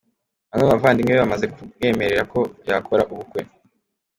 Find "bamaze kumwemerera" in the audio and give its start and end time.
1.23-2.23